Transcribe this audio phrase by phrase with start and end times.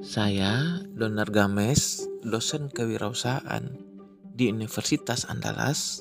[0.00, 3.68] Saya, Donar Games, dosen kewirausahaan
[4.32, 6.00] di Universitas Andalas,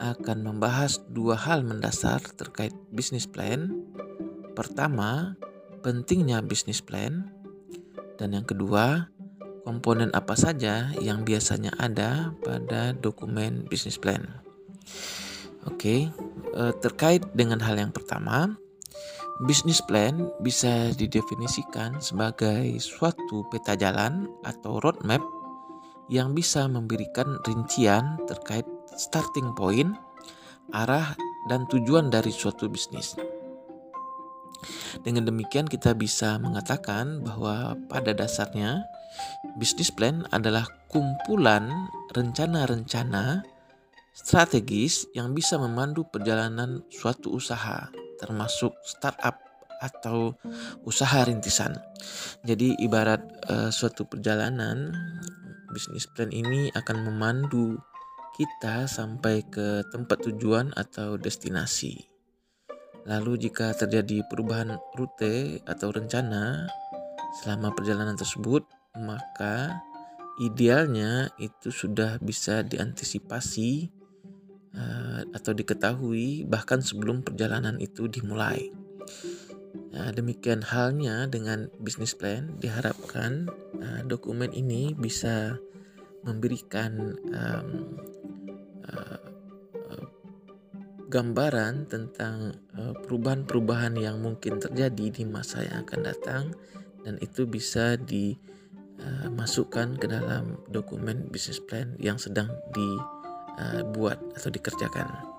[0.00, 3.84] akan membahas dua hal mendasar terkait bisnis plan.
[4.56, 5.36] Pertama,
[5.84, 7.28] pentingnya bisnis plan,
[8.16, 9.12] dan yang kedua,
[9.68, 14.24] komponen apa saja yang biasanya ada pada dokumen bisnis plan.
[15.68, 16.08] Oke,
[16.56, 18.56] eh, terkait dengan hal yang pertama,
[19.36, 25.20] Bisnis plan bisa didefinisikan sebagai suatu peta jalan atau roadmap
[26.08, 28.64] yang bisa memberikan rincian terkait
[28.96, 29.92] starting point,
[30.72, 31.12] arah,
[31.52, 33.12] dan tujuan dari suatu bisnis.
[35.04, 38.88] Dengan demikian, kita bisa mengatakan bahwa pada dasarnya
[39.60, 43.44] bisnis plan adalah kumpulan rencana-rencana
[44.16, 49.38] strategis yang bisa memandu perjalanan suatu usaha termasuk startup
[49.80, 50.32] atau
[50.88, 51.76] usaha rintisan.
[52.44, 54.92] Jadi ibarat uh, suatu perjalanan
[55.72, 57.76] bisnis plan ini akan memandu
[58.36, 62.04] kita sampai ke tempat tujuan atau destinasi.
[63.06, 66.66] Lalu jika terjadi perubahan rute atau rencana
[67.40, 68.66] selama perjalanan tersebut,
[68.98, 69.78] maka
[70.42, 73.95] idealnya itu sudah bisa diantisipasi
[75.32, 78.68] atau diketahui bahkan sebelum perjalanan itu dimulai.
[79.96, 83.48] Nah, demikian halnya dengan bisnis plan, diharapkan
[83.80, 85.56] uh, dokumen ini bisa
[86.20, 87.96] memberikan um,
[88.84, 89.16] uh,
[91.06, 96.50] gambaran tentang perubahan-perubahan yang mungkin terjadi di masa yang akan datang
[97.06, 98.42] dan itu bisa dimasukkan
[100.02, 102.88] ke dalam dokumen bisnis plan yang sedang di
[103.60, 105.36] uh, buat atau dikerjakan.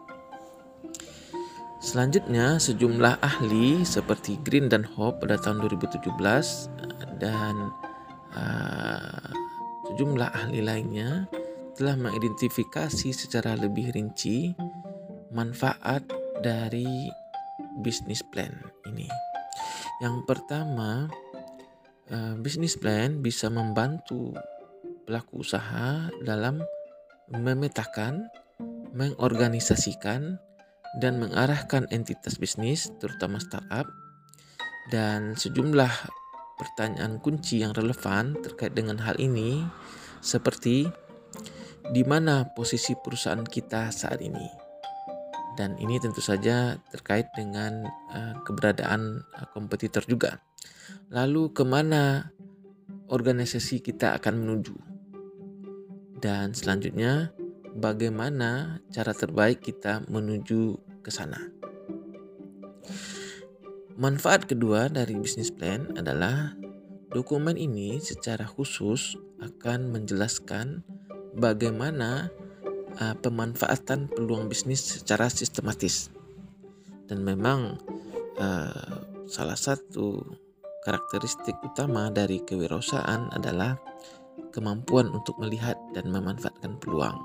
[1.78, 6.20] Selanjutnya, sejumlah ahli seperti Green dan Hope pada tahun 2017
[7.22, 7.56] dan
[8.34, 9.30] uh,
[9.94, 11.30] sejumlah ahli lainnya
[11.77, 14.58] telah mengidentifikasi secara lebih rinci
[15.30, 16.02] manfaat
[16.42, 17.10] dari
[17.77, 18.52] bisnis plan
[18.89, 19.06] ini.
[20.02, 21.06] Yang pertama,
[22.10, 24.33] uh, bisnis plan bisa membantu
[25.06, 26.60] pelaku usaha dalam
[27.32, 28.27] memetakan,
[28.95, 30.39] mengorganisasikan,
[30.98, 33.86] dan mengarahkan entitas bisnis, terutama startup,
[34.89, 35.92] dan sejumlah
[36.58, 39.61] pertanyaan kunci yang relevan terkait dengan hal ini,
[40.23, 40.88] seperti
[41.93, 44.48] di mana posisi perusahaan kita saat ini,
[45.59, 50.42] dan ini tentu saja terkait dengan uh, keberadaan uh, kompetitor juga.
[51.11, 52.32] Lalu, ke mana
[53.11, 54.86] organisasi kita akan menuju?
[56.17, 57.30] Dan selanjutnya,
[57.78, 61.38] bagaimana cara terbaik kita menuju ke sana.
[63.98, 66.54] Manfaat kedua dari bisnis plan adalah
[67.14, 70.86] dokumen ini secara khusus akan menjelaskan
[71.38, 72.30] bagaimana
[72.98, 76.10] uh, pemanfaatan peluang bisnis secara sistematis.
[77.10, 77.77] Dan memang
[78.38, 78.94] uh,
[79.30, 80.22] salah satu
[80.86, 83.82] karakteristik utama dari kewirausahaan adalah
[84.52, 87.17] kemampuan untuk melihat dan memanfaatkan peluang.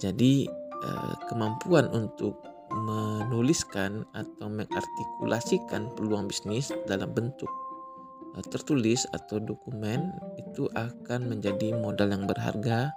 [0.00, 0.48] Jadi,
[0.84, 7.50] eh, kemampuan untuk menuliskan atau mengartikulasikan peluang bisnis dalam bentuk
[8.38, 12.94] eh, tertulis atau dokumen itu akan menjadi modal yang berharga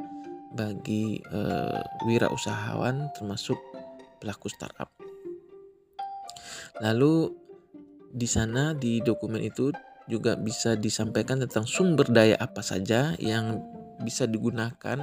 [0.53, 3.57] bagi uh, wirausahawan termasuk
[4.21, 4.93] pelaku startup.
[6.79, 7.33] Lalu
[8.13, 9.73] di sana di dokumen itu
[10.11, 13.63] juga bisa disampaikan tentang sumber daya apa saja yang
[14.03, 14.99] bisa digunakan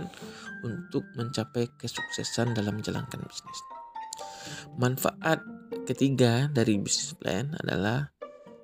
[0.61, 3.61] untuk mencapai kesuksesan dalam menjalankan bisnis.
[4.77, 5.41] Manfaat
[5.89, 8.13] ketiga dari bisnis plan adalah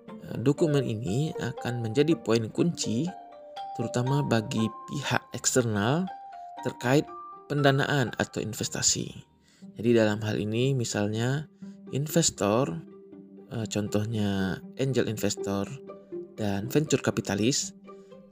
[0.09, 3.09] eh, dokumen ini akan menjadi poin kunci
[3.77, 6.09] terutama bagi pihak eksternal
[6.65, 7.05] terkait
[7.49, 9.25] pendanaan atau investasi.
[9.77, 11.49] Jadi dalam hal ini misalnya
[11.93, 12.77] investor
[13.53, 15.86] eh, contohnya angel investor
[16.37, 17.73] dan venture kapitalis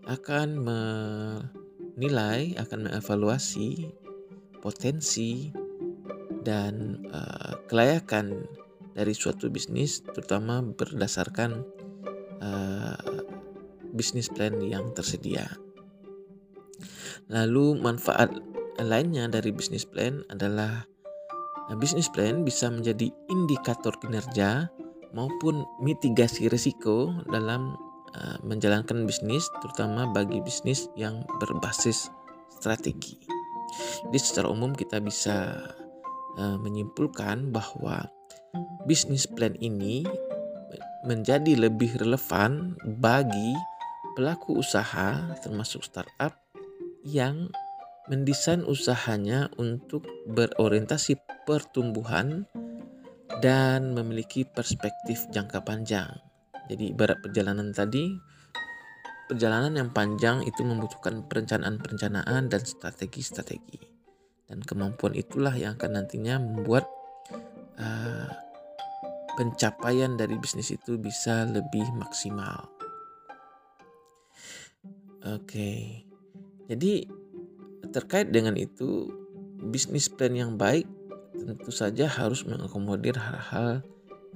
[0.04, 3.88] akan menilai, akan mengevaluasi
[4.60, 5.48] potensi
[6.44, 8.44] dan uh, kelayakan
[8.92, 11.64] dari suatu bisnis, terutama berdasarkan
[12.44, 13.24] uh,
[13.96, 15.48] bisnis plan yang tersedia.
[17.32, 18.28] Lalu manfaat
[18.76, 20.84] lainnya dari bisnis plan adalah
[21.72, 24.68] uh, bisnis plan bisa menjadi indikator kinerja
[25.16, 27.72] maupun mitigasi risiko dalam
[28.14, 32.14] Eh, menjalankan bisnis terutama bagi bisnis yang berbasis
[32.46, 33.19] strategi.
[34.06, 35.58] Jadi secara umum kita bisa
[36.38, 38.06] uh, menyimpulkan bahwa
[38.87, 40.06] bisnis plan ini
[41.02, 43.50] menjadi lebih relevan bagi
[44.14, 46.38] pelaku usaha termasuk startup
[47.02, 47.50] yang
[48.06, 51.19] mendesain usahanya untuk berorientasi
[51.50, 52.46] pertumbuhan
[53.43, 56.24] dan memiliki perspektif jangka panjang.
[56.70, 58.16] Jadi ibarat perjalanan tadi,
[59.28, 63.81] perjalanan yang panjang itu membutuhkan perencanaan-perencanaan dan strategi-strategi.
[64.44, 66.84] Dan kemampuan itulah yang akan nantinya membuat
[67.81, 68.28] uh,
[69.34, 72.70] pencapaian dari bisnis itu bisa lebih maksimal.
[75.25, 75.78] Oke, okay.
[76.69, 77.08] jadi
[77.88, 79.08] terkait dengan itu,
[79.64, 80.84] bisnis plan yang baik
[81.32, 83.81] tentu saja harus mengakomodir hal-hal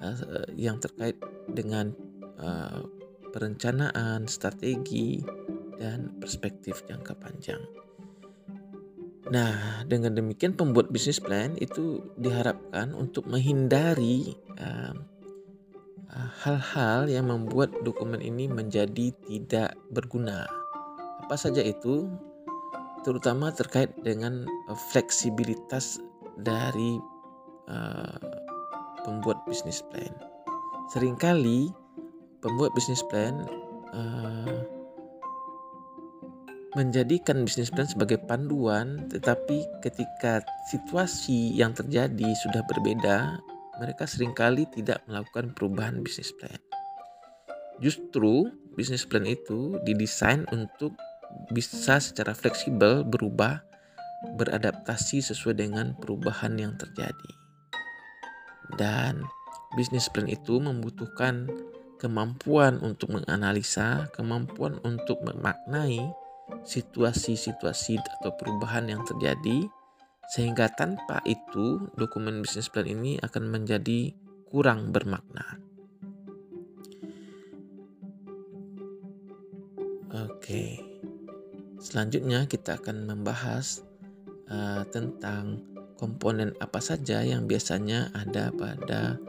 [0.00, 1.92] uh, yang terkait dengan
[2.38, 2.82] uh,
[3.30, 5.22] perencanaan, strategi,
[5.78, 7.62] dan perspektif jangka panjang.
[9.28, 14.96] Nah, dengan demikian pembuat bisnis plan itu diharapkan untuk menghindari hal
[16.40, 20.48] hal-hal yang membuat dokumen ini menjadi tidak berguna.
[21.28, 22.08] Apa saja itu?
[23.04, 24.48] Terutama terkait dengan
[24.90, 26.00] fleksibilitas
[26.40, 26.98] dari
[27.68, 28.18] uh,
[29.04, 30.10] pembuat bisnis plan.
[30.90, 31.70] Seringkali
[32.38, 33.46] pembuat bisnis plan
[33.94, 34.58] uh,
[36.76, 43.40] menjadikan bisnis plan sebagai panduan, tetapi ketika situasi yang terjadi sudah berbeda,
[43.82, 46.60] mereka sering kali tidak melakukan perubahan bisnis plan.
[47.82, 50.94] Justru bisnis plan itu didesain untuk
[51.50, 53.62] bisa secara fleksibel berubah,
[54.38, 57.32] beradaptasi sesuai dengan perubahan yang terjadi.
[58.76, 59.24] Dan
[59.74, 61.48] bisnis plan itu membutuhkan
[61.98, 65.98] kemampuan untuk menganalisa, kemampuan untuk memaknai
[66.64, 69.68] situasi-situasi atau perubahan yang terjadi,
[70.32, 74.14] sehingga tanpa itu dokumen bisnis plan ini akan menjadi
[74.48, 75.60] kurang bermakna.
[80.08, 80.80] Oke,
[81.76, 83.84] selanjutnya kita akan membahas
[84.48, 85.60] uh, tentang
[86.00, 89.20] komponen apa saja yang biasanya ada pada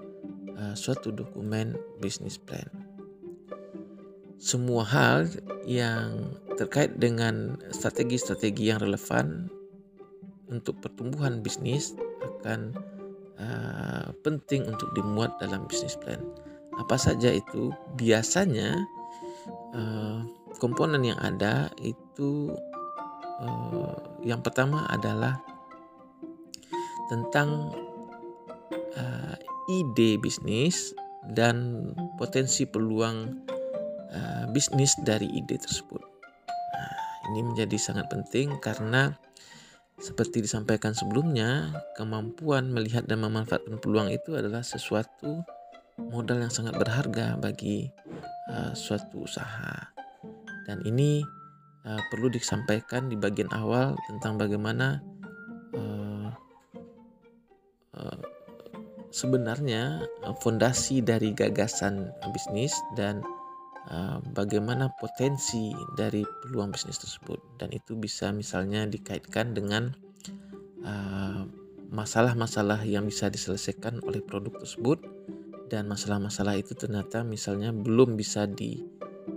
[0.59, 2.67] uh, suatu dokumen bisnis plan.
[4.39, 5.27] Semua hal
[5.67, 9.47] yang terkait dengan strategi-strategi yang relevan
[10.47, 12.75] untuk pertumbuhan bisnis akan
[13.39, 16.19] uh, penting untuk dimuat dalam bisnis plan.
[16.79, 17.71] Apa saja itu?
[17.99, 18.71] Biasanya
[19.75, 20.23] uh,
[20.55, 22.55] komponen yang ada itu
[23.43, 25.39] uh, yang pertama adalah
[27.11, 27.75] tentang
[29.69, 30.97] ide bisnis
[31.29, 33.45] dan potensi peluang
[34.09, 36.01] uh, bisnis dari ide tersebut.
[36.49, 36.97] Nah,
[37.29, 39.13] ini menjadi sangat penting karena
[39.99, 45.43] seperti disampaikan sebelumnya, kemampuan melihat dan memanfaatkan peluang itu adalah sesuatu
[45.99, 47.91] modal yang sangat berharga bagi
[48.47, 49.91] uh, suatu usaha.
[50.63, 51.19] Dan ini
[51.83, 55.03] uh, perlu disampaikan di bagian awal tentang bagaimana
[59.19, 63.19] sebenarnya eh, fondasi dari gagasan bisnis dan
[63.91, 69.91] uh, bagaimana potensi dari peluang bisnis tersebut dan itu bisa misalnya dikaitkan dengan
[71.91, 75.03] masalah-masalah uh, yang bisa diselesaikan oleh produk tersebut
[75.67, 78.79] dan masalah-masalah itu ternyata misalnya belum bisa di,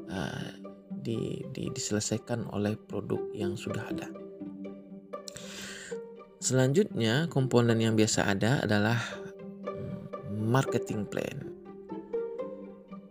[0.09, 0.49] uh,
[0.89, 4.07] di, di diselesaikan oleh produk yang sudah ada.
[6.39, 8.99] Selanjutnya komponen yang biasa ada adalah
[10.53, 11.49] marketing plan.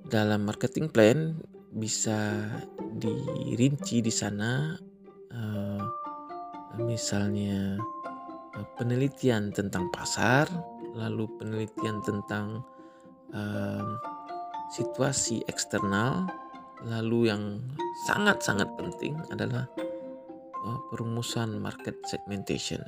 [0.06, 1.34] Dalam marketing plan
[1.74, 2.46] bisa
[3.02, 4.78] dirinci di sana
[5.34, 5.82] uh,
[6.78, 7.82] misalnya
[8.54, 10.46] uh, penelitian tentang pasar,
[10.94, 12.62] lalu penelitian tentang
[13.34, 13.90] uh,
[14.78, 16.30] situasi eksternal,
[16.86, 17.58] lalu yang
[18.06, 19.66] sangat-sangat penting adalah
[20.94, 22.86] perumusan market segmentation.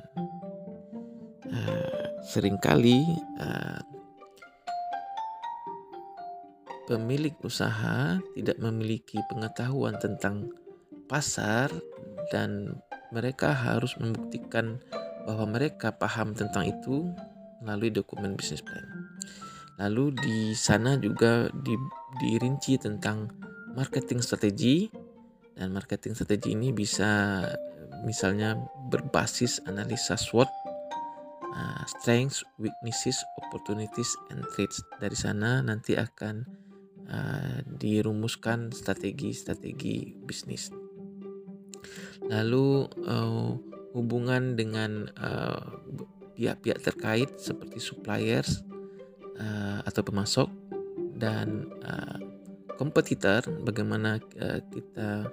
[2.24, 3.02] Seringkali
[6.84, 10.52] pemilik usaha tidak memiliki pengetahuan tentang
[11.08, 11.72] pasar
[12.32, 12.80] dan
[13.12, 14.80] mereka harus membuktikan
[15.24, 17.12] bahwa mereka paham tentang itu
[17.64, 18.84] melalui dokumen bisnis plan.
[19.80, 21.74] Lalu di sana juga di,
[22.22, 23.32] dirinci tentang
[23.74, 24.86] marketing strategi
[25.56, 27.42] dan marketing strategi ini bisa
[28.06, 28.54] misalnya
[28.92, 30.50] berbasis analisa SWOT,
[31.54, 34.78] uh, strengths, weaknesses, opportunities, and threats.
[35.00, 36.63] Dari sana nanti akan
[37.08, 40.70] uh, dirumuskan strategi-strategi bisnis.
[42.24, 43.52] Lalu uh,
[43.92, 45.06] hubungan dengan
[46.34, 48.64] pihak-pihak uh, terkait seperti suppliers
[49.38, 50.48] uh, atau pemasok
[51.14, 52.18] dan uh,
[52.74, 55.30] kompetitor, bagaimana uh, kita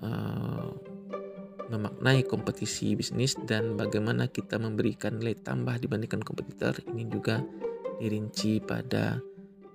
[0.00, 0.68] uh,
[1.68, 7.40] memaknai kompetisi bisnis dan bagaimana kita memberikan nilai tambah dibandingkan kompetitor ini juga
[8.00, 9.16] dirinci pada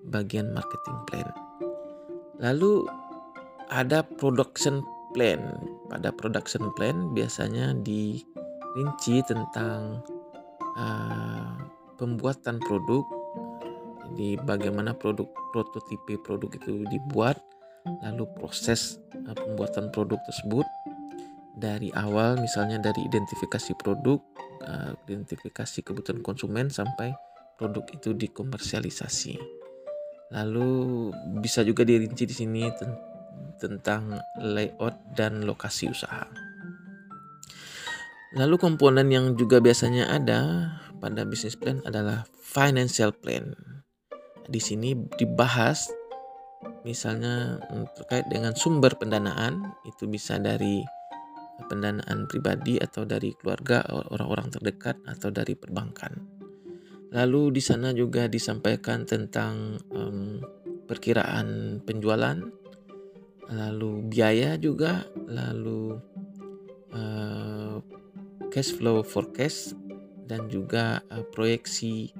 [0.07, 1.27] bagian marketing plan.
[2.39, 2.87] Lalu
[3.67, 4.79] ada production
[5.11, 5.59] plan.
[5.91, 9.99] Pada production plan biasanya dirinci tentang
[10.77, 11.57] uh,
[11.99, 13.03] pembuatan produk
[14.19, 17.37] jadi bagaimana produk prototipe produk itu dibuat,
[18.01, 20.65] lalu proses uh, pembuatan produk tersebut
[21.55, 24.17] dari awal misalnya dari identifikasi produk,
[24.65, 27.13] uh, identifikasi kebutuhan konsumen sampai
[27.55, 29.58] produk itu dikomersialisasi.
[30.29, 31.09] Lalu
[31.41, 32.91] bisa juga dirinci di sini ten
[33.59, 36.25] tentang layout dan lokasi usaha.
[38.37, 40.71] Lalu komponen yang juga biasanya ada
[41.01, 43.57] pada bisnis plan adalah financial plan
[44.49, 45.89] di sini dibahas
[46.83, 47.61] misalnya
[47.97, 50.81] terkait dengan sumber pendanaan itu bisa dari
[51.67, 56.38] pendanaan pribadi atau dari keluarga orang-orang terdekat atau dari perbankan.
[57.09, 60.37] Lalu di sana juga disampaikan tentang um,
[60.85, 62.37] perkiraan penjualan,
[63.49, 65.97] lalu biaya juga, lalu
[66.93, 67.81] uh,
[68.53, 69.73] cash flow forecast
[70.29, 72.13] dan juga uh, proyeksi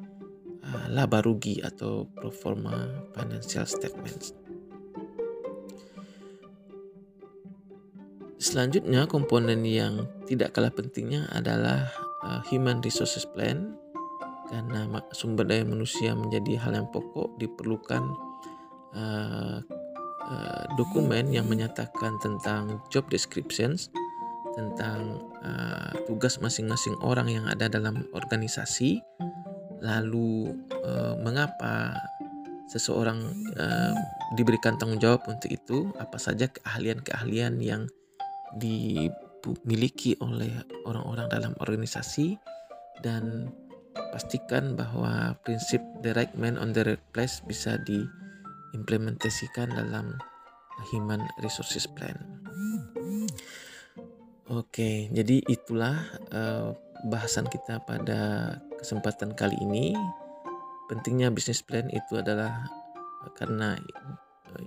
[0.66, 4.34] uh, laba rugi atau pro forma financial statements.
[8.40, 11.92] Selanjutnya komponen yang tidak kalah pentingnya adalah
[12.26, 13.78] uh, human resources plan
[14.50, 18.02] karena sumber daya manusia menjadi hal yang pokok diperlukan
[18.98, 19.62] uh,
[20.26, 23.94] uh, dokumen yang menyatakan tentang job descriptions
[24.58, 29.00] tentang uh, tugas masing-masing orang yang ada dalam organisasi.
[29.80, 30.52] Lalu
[30.84, 31.96] uh, mengapa
[32.68, 33.24] seseorang
[33.56, 33.96] uh,
[34.36, 35.88] diberikan tanggung jawab untuk itu?
[35.96, 37.88] Apa saja keahlian-keahlian yang
[38.60, 40.52] dimiliki oleh
[40.84, 42.36] orang-orang dalam organisasi?
[43.00, 43.48] Dan
[44.12, 50.18] pastikan bahwa prinsip the right man on the right place bisa diimplementasikan dalam
[50.92, 52.16] human resources plan.
[54.50, 56.02] Oke, jadi itulah
[56.34, 56.74] uh,
[57.06, 59.94] bahasan kita pada kesempatan kali ini.
[60.90, 62.66] Pentingnya bisnis plan itu adalah
[63.38, 63.78] karena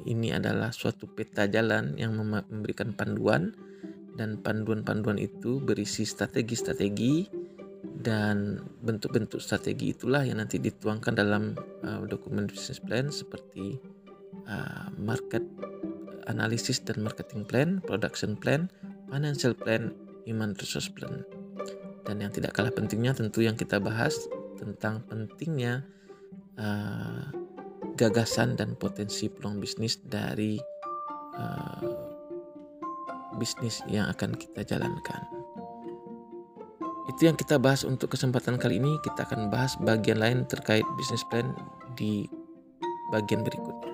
[0.06, 3.50] ini adalah suatu peta jalan yang memberikan panduan
[4.14, 7.41] dan panduan-panduan itu berisi strategi-strategi
[8.00, 11.52] dan bentuk-bentuk strategi itulah yang nanti dituangkan dalam
[11.84, 13.76] uh, dokumen bisnis plan seperti
[14.48, 15.44] uh, market
[16.30, 18.70] analysis dan marketing plan, production plan,
[19.10, 19.92] financial plan,
[20.24, 21.26] human resource plan.
[22.02, 24.14] Dan yang tidak kalah pentingnya tentu yang kita bahas
[24.58, 25.86] tentang pentingnya
[26.58, 27.30] uh,
[27.98, 30.58] gagasan dan potensi peluang bisnis dari
[31.38, 31.82] uh,
[33.38, 35.41] bisnis yang akan kita jalankan.
[37.10, 38.98] Itu yang kita bahas untuk kesempatan kali ini.
[39.02, 41.50] Kita akan bahas bagian lain terkait bisnis plan
[41.98, 42.30] di
[43.10, 43.91] bagian berikutnya.